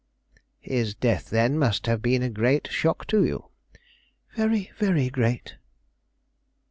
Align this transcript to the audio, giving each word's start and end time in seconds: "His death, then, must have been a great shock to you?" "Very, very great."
"His 0.61 0.95
death, 0.95 1.29
then, 1.29 1.59
must 1.59 1.85
have 1.85 2.01
been 2.01 2.23
a 2.23 2.29
great 2.31 2.67
shock 2.71 3.05
to 3.05 3.23
you?" 3.23 3.51
"Very, 4.35 4.71
very 4.79 5.11
great." 5.11 5.57